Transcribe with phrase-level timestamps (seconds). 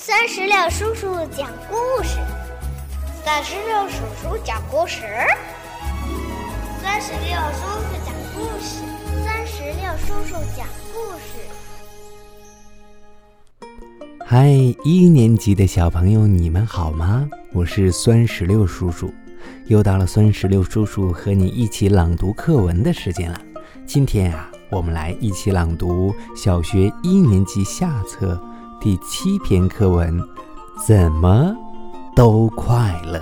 [0.00, 2.20] 三十六叔叔讲故事，
[3.24, 5.02] 三十六叔叔讲故事，
[6.80, 8.84] 三十六叔叔讲故事，
[9.24, 11.40] 三十六叔叔讲故事。
[14.24, 14.46] 嗨，
[14.84, 17.28] 一年级的小朋友，你们好吗？
[17.52, 19.12] 我是酸石榴叔叔，
[19.66, 23.40] 又到了酸石榴叔叔和你一起朗读课文的时间了。
[23.84, 28.40] 今天啊，我们来一起朗读小学一年级下册。
[28.80, 30.16] 第七篇课文，
[30.86, 31.52] 怎么
[32.14, 33.20] 都快乐。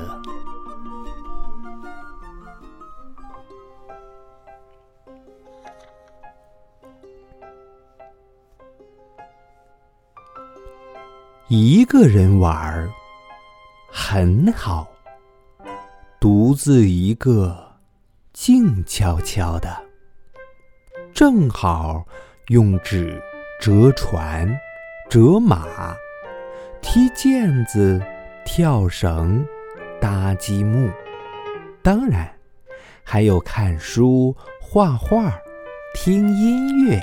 [11.48, 12.90] 一个人玩儿
[13.90, 14.86] 很好，
[16.20, 17.56] 独自一个
[18.34, 19.74] 静悄悄的，
[21.14, 22.04] 正好
[22.48, 23.18] 用纸
[23.58, 24.46] 折船。
[25.08, 25.94] 折马、
[26.82, 28.02] 踢毽子、
[28.44, 29.46] 跳绳、
[30.00, 30.90] 搭积木，
[31.80, 32.28] 当然
[33.04, 35.32] 还有看书、画画、
[35.94, 37.00] 听音乐。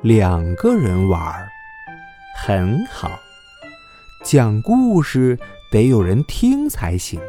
[0.00, 1.46] 两个人玩
[2.38, 3.10] 很好，
[4.24, 5.38] 讲故事
[5.70, 7.20] 得有人听才行。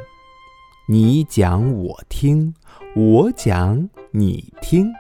[0.88, 2.54] 你讲我听，
[2.96, 4.94] 我讲你听，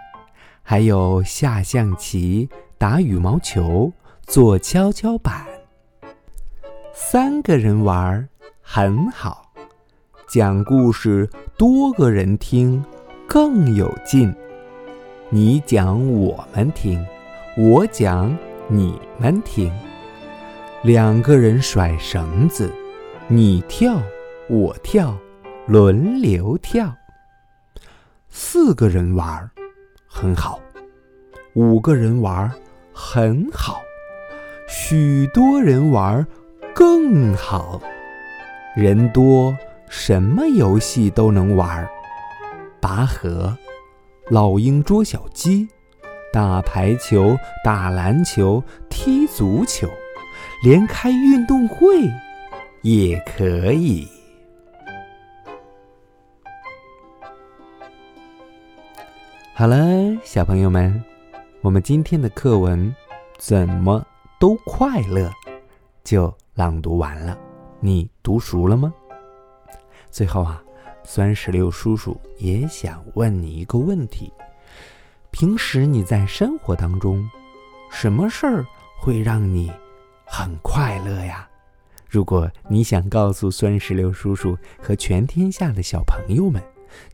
[0.63, 3.93] 还有下象棋、打羽毛球。
[4.27, 5.45] 做跷跷板，
[6.93, 8.27] 三个人玩
[8.61, 9.53] 很好，
[10.27, 12.83] 讲故事多个人听
[13.25, 14.35] 更有劲。
[15.29, 17.03] 你讲我们听，
[17.57, 19.71] 我讲你们听。
[20.83, 22.69] 两个人甩绳子，
[23.29, 23.97] 你跳
[24.49, 25.17] 我跳，
[25.67, 26.93] 轮流跳。
[28.27, 29.49] 四个人玩
[30.05, 30.59] 很好，
[31.53, 32.51] 五个人玩
[32.91, 33.81] 很好。
[34.79, 36.25] 许多人玩
[36.73, 37.81] 更好，
[38.75, 39.57] 人多
[39.89, 41.85] 什么游戏都能玩，
[42.79, 43.57] 拔河、
[44.29, 45.67] 老鹰捉小鸡、
[46.31, 49.89] 打排球、打篮球、踢足球，
[50.63, 52.07] 连开运动会
[52.83, 54.07] 也可以。
[59.55, 59.75] 好了，
[60.23, 61.03] 小朋友们，
[61.61, 62.95] 我们今天的课文
[63.39, 64.05] 怎么？
[64.39, 65.31] 都快乐，
[66.03, 67.35] 就朗读完了。
[67.79, 68.93] 你读熟了吗？
[70.11, 70.61] 最后啊，
[71.03, 74.31] 酸石榴叔叔也想问你一个问题：
[75.31, 77.27] 平时你在生活当中，
[77.91, 78.63] 什么事儿
[78.99, 79.71] 会让你
[80.23, 81.49] 很快乐呀？
[82.07, 86.61] 如果你想告诉酸石榴叔叔和全天下的小朋友们，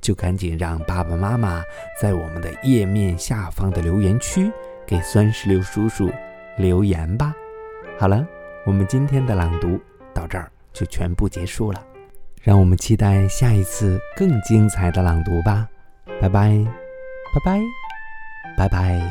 [0.01, 1.63] 就赶紧让爸爸妈妈
[2.01, 4.51] 在我们的页面下方的留言区
[4.85, 6.11] 给酸石榴叔叔。
[6.57, 7.33] 留言吧。
[7.99, 8.25] 好了，
[8.65, 9.79] 我们今天的朗读
[10.13, 11.85] 到这儿就全部结束了，
[12.41, 15.67] 让我们期待下一次更精彩的朗读吧。
[16.21, 16.65] 拜拜，
[17.33, 17.61] 拜拜，
[18.57, 19.01] 拜拜。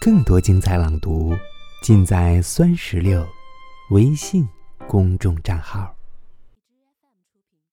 [0.00, 1.34] 更多精彩朗读
[1.82, 3.26] 尽在酸石榴
[3.90, 4.48] 微信
[4.86, 5.95] 公众账号。